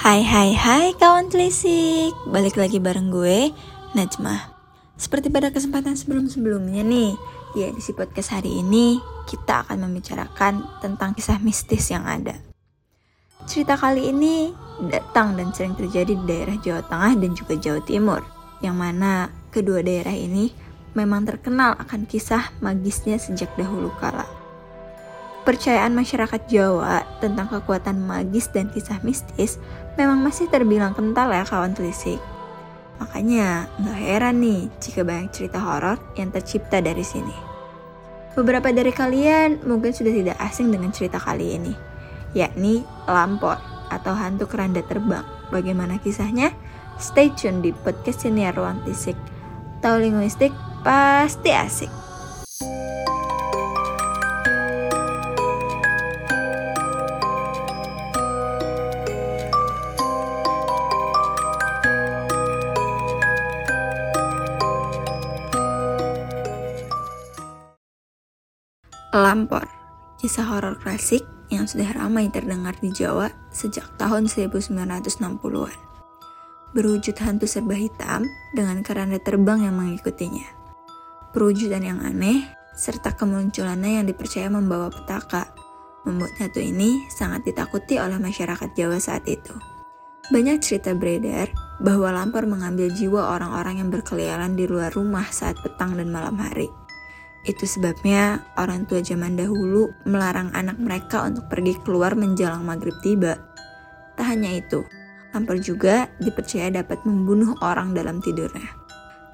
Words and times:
Hai 0.00 0.24
hai 0.24 0.56
hai 0.56 0.96
kawan 0.96 1.28
telisik. 1.28 2.16
Balik 2.32 2.56
lagi 2.56 2.80
bareng 2.80 3.12
gue, 3.12 3.52
Najmah 3.92 4.48
Seperti 4.96 5.28
pada 5.28 5.52
kesempatan 5.52 5.92
sebelum-sebelumnya 5.92 6.80
nih 6.80 7.12
Di 7.52 7.68
edisi 7.68 7.92
podcast 7.92 8.32
hari 8.32 8.64
ini 8.64 8.96
Kita 9.28 9.60
akan 9.60 9.84
membicarakan 9.84 10.80
tentang 10.80 11.12
kisah 11.12 11.36
mistis 11.44 11.92
yang 11.92 12.08
ada. 12.08 12.32
Cerita 13.44 13.76
kali 13.76 14.08
ini 14.08 14.48
datang 14.88 15.36
dan 15.36 15.52
sering 15.52 15.76
terjadi 15.76 16.16
di 16.16 16.24
daerah 16.24 16.56
Jawa 16.56 16.80
Tengah 16.88 17.20
dan 17.20 17.36
juga 17.36 17.60
Jawa 17.60 17.84
Timur 17.84 18.24
Yang 18.64 18.76
mana 18.80 19.28
kedua 19.52 19.84
daerah 19.84 20.16
ini 20.16 20.48
memang 20.96 21.28
terkenal 21.28 21.76
akan 21.76 22.08
kisah 22.08 22.56
magisnya 22.64 23.20
sejak 23.20 23.52
dahulu 23.52 23.92
kala 24.00 24.39
Percayaan 25.40 25.96
masyarakat 25.96 26.52
Jawa 26.52 27.00
tentang 27.24 27.48
kekuatan 27.48 27.96
magis 28.04 28.52
dan 28.52 28.68
kisah 28.68 29.00
mistis 29.00 29.56
memang 29.96 30.20
masih 30.20 30.52
terbilang 30.52 30.92
kental 30.92 31.32
ya 31.32 31.48
kawan 31.48 31.72
telisik. 31.72 32.20
Makanya 33.00 33.64
nggak 33.80 33.98
heran 34.04 34.44
nih 34.44 34.68
jika 34.84 35.00
banyak 35.00 35.32
cerita 35.32 35.56
horor 35.56 35.96
yang 36.20 36.28
tercipta 36.28 36.84
dari 36.84 37.00
sini. 37.00 37.32
Beberapa 38.36 38.68
dari 38.68 38.92
kalian 38.92 39.64
mungkin 39.64 39.96
sudah 39.96 40.12
tidak 40.12 40.36
asing 40.44 40.68
dengan 40.68 40.92
cerita 40.92 41.16
kali 41.16 41.56
ini, 41.56 41.72
yakni 42.36 42.84
Lampor 43.08 43.56
atau 43.88 44.12
hantu 44.12 44.44
keranda 44.44 44.84
terbang. 44.84 45.24
Bagaimana 45.48 45.96
kisahnya? 45.98 46.52
Stay 47.00 47.32
tune 47.32 47.64
di 47.64 47.72
podcast 47.72 48.28
senior 48.28 48.52
Ruang 48.52 48.84
Tisik. 48.84 49.16
Tahu 49.80 49.96
linguistik 50.04 50.52
pasti 50.84 51.50
asik. 51.50 52.09
Lampor, 69.10 69.66
kisah 70.22 70.46
horor 70.46 70.78
klasik 70.78 71.26
yang 71.50 71.66
sudah 71.66 71.90
ramai 71.98 72.30
terdengar 72.30 72.78
di 72.78 72.94
Jawa 72.94 73.26
sejak 73.50 73.98
tahun 73.98 74.30
1960-an. 74.30 75.74
Berwujud 76.70 77.18
hantu 77.18 77.50
serba 77.50 77.74
hitam 77.74 78.22
dengan 78.54 78.86
keranda 78.86 79.18
terbang 79.18 79.66
yang 79.66 79.74
mengikutinya. 79.74 80.46
Perwujudan 81.34 81.82
yang 81.82 81.98
aneh, 82.06 82.54
serta 82.78 83.18
kemunculannya 83.18 83.98
yang 83.98 84.06
dipercaya 84.06 84.46
membawa 84.46 84.94
petaka, 84.94 85.50
membuat 86.06 86.30
hantu 86.38 86.62
ini 86.62 87.02
sangat 87.10 87.42
ditakuti 87.42 87.98
oleh 87.98 88.22
masyarakat 88.22 88.70
Jawa 88.78 89.02
saat 89.02 89.26
itu. 89.26 89.58
Banyak 90.30 90.62
cerita 90.62 90.94
beredar 90.94 91.50
bahwa 91.82 92.14
Lampor 92.14 92.46
mengambil 92.46 92.94
jiwa 92.94 93.34
orang-orang 93.34 93.82
yang 93.82 93.90
berkeliaran 93.90 94.54
di 94.54 94.70
luar 94.70 94.94
rumah 94.94 95.26
saat 95.34 95.58
petang 95.58 95.98
dan 95.98 96.14
malam 96.14 96.38
hari. 96.38 96.70
Itu 97.48 97.64
sebabnya 97.64 98.44
orang 98.60 98.84
tua 98.84 99.00
zaman 99.00 99.36
dahulu 99.36 99.88
melarang 100.04 100.52
anak 100.52 100.76
mereka 100.76 101.24
untuk 101.24 101.48
pergi 101.48 101.76
keluar 101.80 102.12
menjelang 102.12 102.60
maghrib 102.64 102.94
tiba. 103.00 103.40
Tak 104.20 104.36
hanya 104.36 104.60
itu, 104.60 104.84
Lampor 105.30 105.62
juga 105.62 106.10
dipercaya 106.18 106.74
dapat 106.74 106.98
membunuh 107.06 107.54
orang 107.62 107.94
dalam 107.94 108.18
tidurnya. 108.18 108.66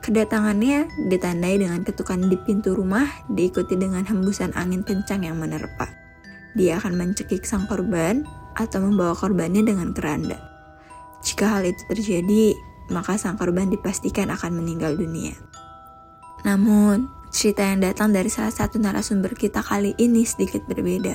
Kedatangannya 0.05 1.09
ditandai 1.09 1.57
dengan 1.57 1.83
ketukan 1.83 2.29
di 2.29 2.37
pintu 2.45 2.77
rumah 2.77 3.09
diikuti 3.33 3.75
dengan 3.75 4.05
hembusan 4.05 4.53
angin 4.55 4.84
kencang 4.84 5.25
yang 5.25 5.41
menerpa. 5.41 5.89
Dia 6.55 6.79
akan 6.79 6.95
mencekik 7.01 7.43
sang 7.49 7.65
korban 7.67 8.23
atau 8.55 8.84
membawa 8.84 9.17
korbannya 9.17 9.65
dengan 9.65 9.91
keranda. 9.97 10.37
Jika 11.25 11.59
hal 11.59 11.65
itu 11.67 11.83
terjadi, 11.91 12.55
maka 12.93 13.19
sang 13.19 13.41
korban 13.41 13.73
dipastikan 13.73 14.31
akan 14.31 14.62
meninggal 14.62 14.95
dunia. 14.95 15.34
Namun, 16.45 17.09
cerita 17.37 17.61
yang 17.61 17.84
datang 17.84 18.17
dari 18.17 18.33
salah 18.33 18.48
satu 18.48 18.81
narasumber 18.81 19.37
kita 19.37 19.61
kali 19.61 19.93
ini 20.00 20.25
sedikit 20.25 20.65
berbeda. 20.65 21.12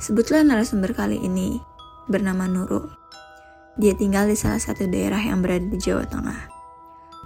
Sebutlah 0.00 0.40
narasumber 0.48 0.96
kali 0.96 1.20
ini 1.20 1.60
bernama 2.08 2.48
Nurul. 2.48 2.88
Dia 3.76 3.92
tinggal 3.92 4.32
di 4.32 4.36
salah 4.36 4.56
satu 4.56 4.88
daerah 4.88 5.20
yang 5.20 5.44
berada 5.44 5.68
di 5.68 5.76
Jawa 5.76 6.08
Tengah. 6.08 6.48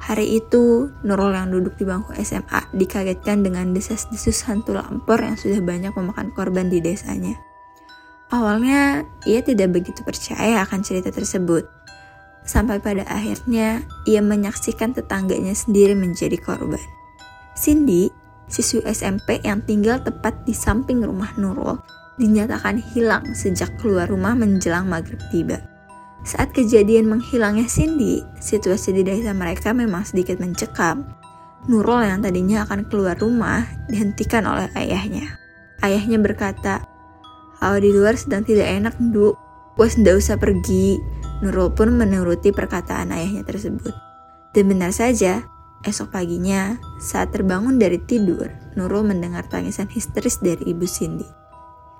Hari 0.02 0.42
itu, 0.42 0.90
Nurul 1.06 1.38
yang 1.38 1.54
duduk 1.54 1.78
di 1.78 1.86
bangku 1.86 2.18
SMA 2.18 2.74
dikagetkan 2.74 3.46
dengan 3.46 3.70
desas-desus 3.70 4.42
hantu 4.50 4.74
lampor 4.74 5.22
yang 5.22 5.38
sudah 5.38 5.62
banyak 5.62 5.94
memakan 5.94 6.34
korban 6.34 6.66
di 6.66 6.82
desanya. 6.82 7.38
Awalnya, 8.34 9.06
ia 9.22 9.38
tidak 9.46 9.70
begitu 9.70 10.02
percaya 10.02 10.66
akan 10.66 10.82
cerita 10.82 11.14
tersebut. 11.14 11.62
Sampai 12.42 12.82
pada 12.82 13.06
akhirnya, 13.06 13.86
ia 14.02 14.18
menyaksikan 14.18 14.98
tetangganya 14.98 15.54
sendiri 15.54 15.94
menjadi 15.94 16.34
korban. 16.42 17.05
Cindy, 17.56 18.12
siswi 18.46 18.84
SMP 18.84 19.40
yang 19.40 19.64
tinggal 19.64 19.98
tepat 20.04 20.36
di 20.44 20.52
samping 20.52 21.00
rumah 21.00 21.32
Nurul, 21.40 21.80
dinyatakan 22.20 22.78
hilang 22.92 23.24
sejak 23.32 23.72
keluar 23.80 24.06
rumah 24.06 24.36
menjelang 24.36 24.84
maghrib 24.84 25.18
tiba. 25.32 25.58
Saat 26.22 26.52
kejadian 26.52 27.08
menghilangnya 27.08 27.64
Cindy, 27.64 28.20
situasi 28.38 28.92
di 28.92 29.02
desa 29.06 29.32
mereka 29.32 29.72
memang 29.72 30.04
sedikit 30.04 30.36
mencekam. 30.36 31.08
Nurul 31.66 32.04
yang 32.04 32.20
tadinya 32.22 32.68
akan 32.68 32.86
keluar 32.86 33.18
rumah 33.18 33.64
dihentikan 33.90 34.44
oleh 34.46 34.70
ayahnya. 34.76 35.40
Ayahnya 35.80 36.20
berkata, 36.20 36.84
Hawa 37.58 37.80
di 37.80 37.88
luar 37.88 38.20
sedang 38.20 38.44
tidak 38.44 38.68
enak, 38.68 38.94
Du. 39.10 39.32
Wes 39.80 39.96
ndak 39.96 40.20
usah 40.20 40.36
pergi. 40.36 41.00
Nurul 41.40 41.72
pun 41.72 41.92
menuruti 41.92 42.52
perkataan 42.52 43.12
ayahnya 43.12 43.44
tersebut. 43.44 43.92
Dan 44.52 44.72
benar 44.72 44.92
saja, 44.92 45.44
Esok 45.86 46.18
paginya, 46.18 46.74
saat 46.98 47.30
terbangun 47.30 47.78
dari 47.78 48.02
tidur, 48.02 48.50
Nurul 48.74 49.06
mendengar 49.06 49.46
tangisan 49.46 49.86
histeris 49.86 50.42
dari 50.42 50.74
ibu 50.74 50.82
Cindy. 50.82 51.22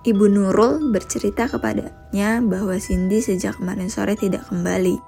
Ibu 0.03 0.27
Nurul 0.27 0.91
bercerita 0.91 1.47
kepadanya 1.47 2.43
bahwa 2.43 2.75
Cindy 2.83 3.23
sejak 3.23 3.63
kemarin 3.63 3.87
sore 3.87 4.19
tidak 4.19 4.43
kembali. 4.51 4.99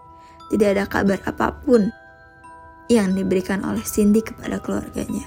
Tidak 0.55 0.69
ada 0.79 0.87
kabar 0.87 1.19
apa 1.27 1.59
pun 1.67 1.91
yang 2.87 3.19
diberikan 3.19 3.67
oleh 3.67 3.83
Cindy 3.83 4.23
kepada 4.23 4.63
keluarganya. 4.63 5.27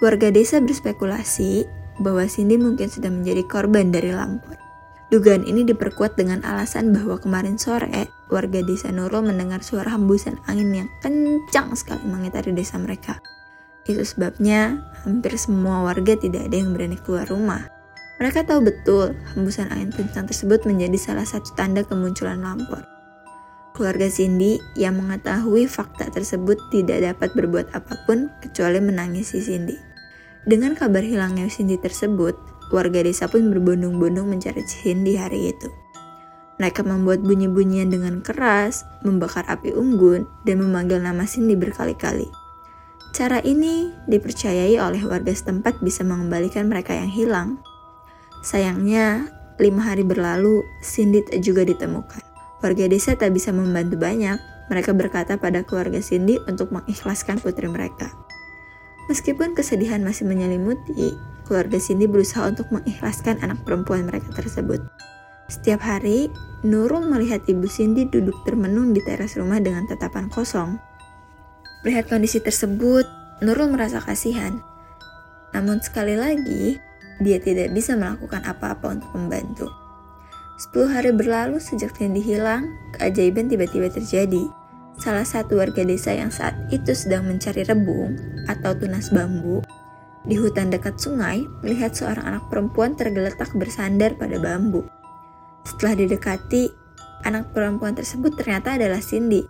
Warga 0.00 0.32
desa 0.32 0.64
berspekulasi 0.64 1.68
bahwa 2.00 2.24
Cindy 2.24 2.56
mungkin 2.56 2.88
sudah 2.88 3.12
menjadi 3.12 3.44
korban 3.44 3.92
dari 3.92 4.08
lampor. 4.12 4.56
Dugaan 5.12 5.44
ini 5.44 5.68
diperkuat 5.68 6.16
dengan 6.16 6.40
alasan 6.42 6.96
bahwa 6.96 7.20
kemarin 7.20 7.60
sore, 7.60 8.08
warga 8.32 8.62
desa 8.62 8.90
Nurul 8.90 9.30
mendengar 9.30 9.62
suara 9.62 9.94
hembusan 9.94 10.38
angin 10.50 10.84
yang 10.84 10.88
kencang 11.00 11.74
sekali 11.78 12.02
mengitari 12.06 12.50
desa 12.52 12.76
mereka. 12.76 13.18
Itu 13.86 14.02
sebabnya 14.02 14.82
hampir 15.06 15.38
semua 15.38 15.86
warga 15.86 16.18
tidak 16.18 16.50
ada 16.50 16.56
yang 16.58 16.74
berani 16.74 16.98
keluar 16.98 17.26
rumah. 17.30 17.70
Mereka 18.18 18.48
tahu 18.48 18.64
betul 18.64 19.14
hembusan 19.36 19.70
angin 19.70 19.92
kencang 19.92 20.26
tersebut 20.26 20.64
menjadi 20.64 20.98
salah 20.98 21.26
satu 21.28 21.52
tanda 21.54 21.86
kemunculan 21.86 22.42
lampor. 22.42 22.82
Keluarga 23.76 24.08
Cindy 24.08 24.56
yang 24.72 24.96
mengetahui 24.96 25.68
fakta 25.68 26.08
tersebut 26.08 26.56
tidak 26.72 27.04
dapat 27.12 27.30
berbuat 27.36 27.76
apa 27.76 27.94
pun 28.08 28.32
kecuali 28.40 28.80
menangisi 28.80 29.38
Cindy. 29.44 29.76
Dengan 30.48 30.72
kabar 30.72 31.04
hilangnya 31.04 31.44
Cindy 31.52 31.76
tersebut, 31.76 32.56
Warga 32.66 32.98
desa 33.06 33.30
pun 33.30 33.54
berbondong-bondong 33.54 34.26
mencari 34.26 34.66
Cindy 34.66 35.14
hari 35.14 35.54
itu. 35.54 35.70
Mereka 36.56 36.80
membuat 36.88 37.20
bunyi-bunyian 37.20 37.92
dengan 37.92 38.24
keras, 38.24 38.88
membakar 39.04 39.44
api 39.44 39.76
unggun, 39.76 40.24
dan 40.48 40.64
memanggil 40.64 41.00
nama 41.04 41.28
Cindy 41.28 41.52
berkali-kali. 41.52 42.28
Cara 43.12 43.40
ini 43.44 43.92
dipercayai 44.08 44.76
oleh 44.80 45.00
warga 45.04 45.32
setempat 45.32 45.80
bisa 45.84 46.04
mengembalikan 46.04 46.68
mereka 46.68 46.96
yang 46.96 47.08
hilang. 47.08 47.60
Sayangnya, 48.40 49.28
lima 49.60 49.84
hari 49.84 50.04
berlalu, 50.04 50.64
Cindy 50.80 51.24
juga 51.40 51.64
ditemukan. 51.64 52.20
Warga 52.60 52.88
desa 52.88 53.16
tak 53.16 53.36
bisa 53.36 53.52
membantu 53.52 54.00
banyak. 54.00 54.36
Mereka 54.72 54.96
berkata 54.96 55.36
pada 55.36 55.62
keluarga 55.62 56.00
Cindy 56.00 56.40
untuk 56.48 56.72
mengikhlaskan 56.72 57.38
putri 57.38 57.68
mereka. 57.68 58.10
Meskipun 59.06 59.54
kesedihan 59.54 60.02
masih 60.02 60.26
menyelimuti, 60.26 61.14
keluarga 61.46 61.78
Cindy 61.78 62.10
berusaha 62.10 62.42
untuk 62.48 62.66
mengikhlaskan 62.74 63.38
anak 63.40 63.62
perempuan 63.62 64.02
mereka 64.04 64.34
tersebut. 64.34 64.82
Setiap 65.46 65.78
hari, 65.78 66.26
Nurul 66.66 67.06
melihat 67.06 67.46
ibu 67.46 67.70
Cindy 67.70 68.10
duduk 68.10 68.42
termenung 68.42 68.90
di 68.90 68.98
teras 68.98 69.38
rumah 69.38 69.62
dengan 69.62 69.86
tatapan 69.86 70.26
kosong. 70.26 70.74
Melihat 71.86 72.10
kondisi 72.10 72.42
tersebut, 72.42 73.06
Nurul 73.38 73.70
merasa 73.70 74.02
kasihan. 74.02 74.58
Namun 75.54 75.78
sekali 75.78 76.18
lagi, 76.18 76.74
dia 77.22 77.38
tidak 77.38 77.70
bisa 77.70 77.94
melakukan 77.94 78.42
apa-apa 78.42 78.98
untuk 78.98 79.10
membantu. 79.14 79.70
Sepuluh 80.58 80.90
hari 80.90 81.14
berlalu 81.14 81.62
sejak 81.62 81.94
Cindy 81.94 82.18
hilang, 82.18 82.66
keajaiban 82.98 83.46
tiba-tiba 83.46 83.86
terjadi. 83.86 84.50
Salah 84.98 85.22
satu 85.22 85.62
warga 85.62 85.86
desa 85.86 86.18
yang 86.18 86.34
saat 86.34 86.58
itu 86.74 86.98
sedang 86.98 87.30
mencari 87.30 87.62
rebung 87.62 88.18
atau 88.50 88.74
tunas 88.74 89.14
bambu 89.14 89.62
di 90.26 90.34
hutan 90.34 90.74
dekat 90.74 90.98
sungai, 90.98 91.46
melihat 91.62 91.94
seorang 91.94 92.26
anak 92.26 92.50
perempuan 92.50 92.98
tergeletak 92.98 93.46
bersandar 93.54 94.18
pada 94.18 94.42
bambu. 94.42 94.82
Setelah 95.66 95.98
didekati, 95.98 96.70
anak 97.26 97.50
perempuan 97.50 97.98
tersebut 97.98 98.38
ternyata 98.38 98.78
adalah 98.78 99.02
Cindy. 99.02 99.42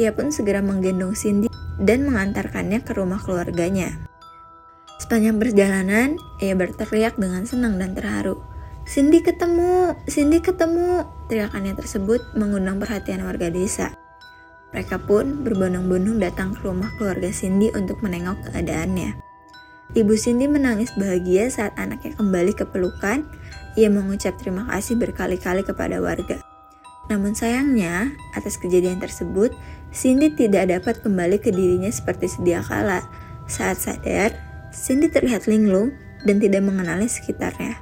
Ia 0.00 0.16
pun 0.16 0.32
segera 0.32 0.64
menggendong 0.64 1.12
Cindy 1.12 1.52
dan 1.76 2.08
mengantarkannya 2.08 2.80
ke 2.80 2.96
rumah 2.96 3.20
keluarganya. 3.20 3.92
Sepanjang 4.96 5.36
perjalanan, 5.36 6.16
ia 6.40 6.56
berteriak 6.56 7.20
dengan 7.20 7.44
senang 7.44 7.76
dan 7.76 7.92
terharu. 7.92 8.40
Cindy 8.88 9.20
ketemu, 9.20 9.92
Cindy 10.08 10.40
ketemu. 10.40 11.04
Teriakannya 11.28 11.76
tersebut 11.76 12.24
mengundang 12.32 12.80
perhatian 12.80 13.20
warga 13.20 13.52
desa. 13.52 13.92
Mereka 14.72 15.04
pun 15.04 15.44
berbondong-bondong 15.44 16.16
datang 16.16 16.56
ke 16.56 16.64
rumah 16.64 16.88
keluarga 16.96 17.28
Cindy 17.28 17.68
untuk 17.76 18.00
menengok 18.00 18.48
keadaannya. 18.48 19.28
Ibu 19.96 20.12
Cindy 20.20 20.44
menangis 20.44 20.92
bahagia 20.96 21.48
saat 21.48 21.72
anaknya 21.80 22.12
kembali 22.16 22.52
ke 22.52 22.68
pelukan. 22.68 23.24
Ia 23.78 23.86
mengucap 23.86 24.34
terima 24.42 24.66
kasih 24.66 24.98
berkali-kali 24.98 25.62
kepada 25.62 26.02
warga. 26.02 26.42
Namun 27.06 27.38
sayangnya, 27.38 28.10
atas 28.34 28.58
kejadian 28.58 28.98
tersebut, 28.98 29.54
Cindy 29.94 30.34
tidak 30.34 30.66
dapat 30.66 30.98
kembali 30.98 31.38
ke 31.38 31.54
dirinya 31.54 31.86
seperti 31.86 32.26
sedia 32.26 32.58
kala. 32.58 33.06
Saat 33.46 33.78
sadar, 33.78 34.34
Cindy 34.74 35.06
terlihat 35.06 35.46
linglung 35.46 35.94
dan 36.26 36.42
tidak 36.42 36.66
mengenali 36.66 37.06
sekitarnya. 37.06 37.78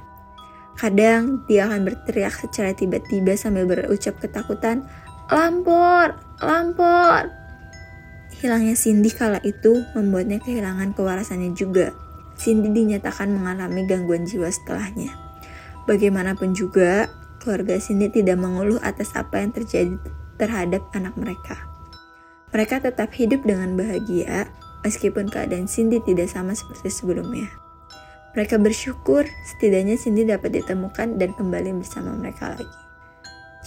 Kadang 0.77 1.41
dia 1.49 1.65
akan 1.65 1.81
berteriak 1.89 2.37
secara 2.37 2.77
tiba-tiba 2.77 3.33
sambil 3.33 3.65
berucap 3.65 4.21
ketakutan, 4.21 4.85
Lampor! 5.33 6.13
Lampor! 6.37 7.27
Hilangnya 8.37 8.77
Cindy 8.77 9.09
kala 9.09 9.41
itu 9.41 9.81
membuatnya 9.97 10.37
kehilangan 10.45 10.93
kewarasannya 10.93 11.57
juga. 11.57 11.89
Cindy 12.37 12.69
dinyatakan 12.69 13.33
mengalami 13.33 13.89
gangguan 13.89 14.29
jiwa 14.29 14.45
setelahnya. 14.53 15.26
Bagaimanapun 15.87 16.51
juga, 16.51 17.07
keluarga 17.39 17.79
Cindy 17.79 18.11
tidak 18.11 18.37
mengeluh 18.37 18.77
atas 18.83 19.15
apa 19.15 19.39
yang 19.39 19.55
terjadi 19.55 19.95
terhadap 20.35 20.83
anak 20.91 21.15
mereka. 21.15 21.55
Mereka 22.51 22.83
tetap 22.83 23.15
hidup 23.15 23.47
dengan 23.47 23.79
bahagia, 23.79 24.51
meskipun 24.83 25.31
keadaan 25.31 25.65
Cindy 25.67 26.03
tidak 26.03 26.27
sama 26.27 26.51
seperti 26.51 26.91
sebelumnya. 26.91 27.47
Mereka 28.35 28.59
bersyukur 28.59 29.25
setidaknya 29.47 29.95
Cindy 29.95 30.27
dapat 30.27 30.59
ditemukan 30.59 31.17
dan 31.17 31.33
kembali 31.33 31.79
bersama 31.79 32.13
mereka 32.13 32.53
lagi. 32.53 32.69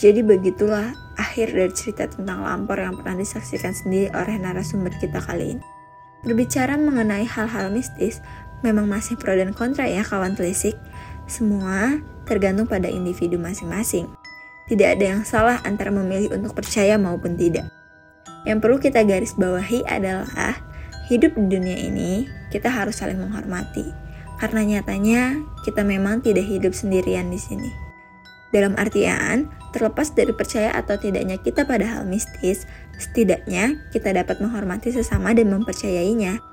Jadi 0.00 0.24
begitulah 0.24 0.96
akhir 1.18 1.52
dari 1.52 1.72
cerita 1.76 2.08
tentang 2.08 2.40
lampor 2.40 2.80
yang 2.80 2.96
pernah 2.96 3.20
disaksikan 3.20 3.74
sendiri 3.74 4.08
oleh 4.16 4.40
narasumber 4.40 4.94
kita 4.96 5.20
kali 5.20 5.58
ini. 5.58 5.64
Berbicara 6.24 6.76
mengenai 6.76 7.24
hal-hal 7.28 7.68
mistis, 7.68 8.24
memang 8.64 8.88
masih 8.88 9.20
pro 9.20 9.36
dan 9.36 9.52
kontra 9.52 9.84
ya 9.88 10.00
kawan 10.04 10.36
telisik. 10.36 10.76
Semua 11.30 12.02
tergantung 12.26 12.66
pada 12.66 12.90
individu 12.90 13.38
masing-masing. 13.38 14.10
Tidak 14.66 14.98
ada 14.98 15.14
yang 15.14 15.22
salah 15.22 15.62
antara 15.62 15.94
memilih 15.94 16.34
untuk 16.34 16.58
percaya 16.58 16.98
maupun 16.98 17.38
tidak. 17.38 17.70
Yang 18.42 18.58
perlu 18.58 18.76
kita 18.82 19.06
garis 19.06 19.38
bawahi 19.38 19.86
adalah 19.86 20.58
hidup 21.06 21.38
di 21.38 21.46
dunia 21.46 21.78
ini 21.78 22.26
kita 22.50 22.66
harus 22.66 22.98
saling 22.98 23.22
menghormati. 23.22 23.94
Karena 24.42 24.66
nyatanya 24.66 25.38
kita 25.62 25.86
memang 25.86 26.18
tidak 26.18 26.50
hidup 26.50 26.74
sendirian 26.74 27.30
di 27.30 27.38
sini. 27.38 27.70
Dalam 28.50 28.74
artian, 28.74 29.46
terlepas 29.70 30.10
dari 30.10 30.34
percaya 30.34 30.74
atau 30.74 30.98
tidaknya 30.98 31.38
kita 31.38 31.62
pada 31.62 31.86
hal 31.86 32.02
mistis, 32.10 32.66
setidaknya 32.98 33.78
kita 33.94 34.10
dapat 34.10 34.42
menghormati 34.42 34.90
sesama 34.90 35.30
dan 35.30 35.54
mempercayainya. 35.54 36.49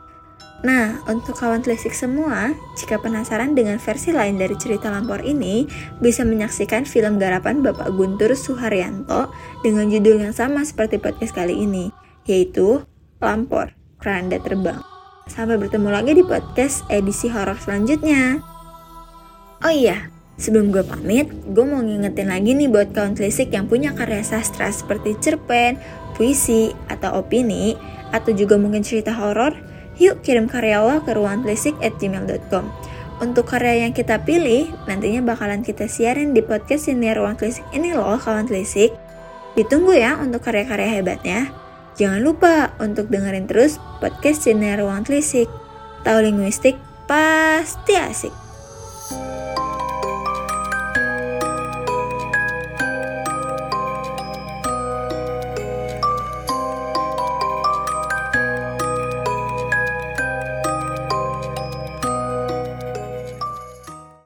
Nah, 0.66 1.06
untuk 1.06 1.38
kawan 1.38 1.62
telisik 1.62 1.94
semua, 1.94 2.50
jika 2.74 2.98
penasaran 2.98 3.54
dengan 3.54 3.78
versi 3.78 4.10
lain 4.10 4.42
dari 4.42 4.58
cerita 4.58 4.90
Lampor 4.90 5.22
ini, 5.22 5.70
bisa 6.02 6.26
menyaksikan 6.26 6.82
film 6.82 7.22
garapan 7.22 7.62
Bapak 7.62 7.94
Guntur 7.94 8.34
Suharyanto 8.34 9.30
dengan 9.62 9.86
judul 9.94 10.18
yang 10.26 10.34
sama 10.34 10.66
seperti 10.66 10.98
podcast 10.98 11.38
kali 11.38 11.62
ini, 11.62 11.94
yaitu 12.26 12.82
Lampor, 13.22 13.78
Keranda 14.02 14.42
Terbang. 14.42 14.82
Sampai 15.30 15.62
bertemu 15.62 15.94
lagi 15.94 16.18
di 16.18 16.24
podcast 16.26 16.82
edisi 16.90 17.30
horor 17.30 17.62
selanjutnya. 17.62 18.42
Oh 19.62 19.74
iya, 19.74 20.10
Sebelum 20.38 20.70
gue 20.70 20.86
pamit, 20.86 21.26
gue 21.50 21.66
mau 21.66 21.82
ngingetin 21.82 22.30
lagi 22.30 22.54
nih 22.54 22.70
buat 22.70 22.94
kawan 22.94 23.18
telisik 23.18 23.50
yang 23.50 23.66
punya 23.66 23.98
karya 23.98 24.22
sastra 24.22 24.70
seperti 24.70 25.18
cerpen, 25.18 25.82
puisi, 26.14 26.70
atau 26.94 27.26
opini, 27.26 27.74
atau 28.14 28.38
juga 28.38 28.54
mungkin 28.62 28.86
cerita 28.86 29.18
horor, 29.18 29.58
yuk 29.98 30.24
kirim 30.26 30.46
karya 30.46 30.82
lo 30.82 31.02
ke 31.04 31.12
ruangtelisik@gmail.com. 31.14 32.66
Untuk 33.18 33.50
karya 33.50 33.90
yang 33.90 33.98
kita 33.98 34.22
pilih, 34.22 34.70
nantinya 34.86 35.26
bakalan 35.26 35.66
kita 35.66 35.90
siarin 35.90 36.38
di 36.38 36.46
podcast 36.46 36.86
senior 36.86 37.18
Ruang 37.18 37.34
Telisik 37.34 37.66
ini 37.74 37.98
loh 37.98 38.14
kawan 38.22 38.46
telisik. 38.46 38.94
Ditunggu 39.58 39.98
ya 39.98 40.22
untuk 40.22 40.46
karya-karya 40.46 41.02
hebatnya. 41.02 41.50
Jangan 41.98 42.22
lupa 42.22 42.78
untuk 42.78 43.10
dengerin 43.10 43.50
terus 43.50 43.82
podcast 43.98 44.46
senior 44.46 44.86
Ruang 44.86 45.02
Telisik. 45.02 45.50
Tahu 46.06 46.30
linguistik 46.30 46.78
pasti 47.10 47.98
asik. 47.98 48.47